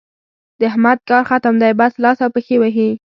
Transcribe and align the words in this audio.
د 0.59 0.61
احمد 0.71 0.99
کار 1.09 1.23
ختم 1.29 1.53
دی؛ 1.61 1.71
بس 1.79 1.93
لاس 2.03 2.17
او 2.23 2.29
پښې 2.35 2.55
وهي. 2.61 2.89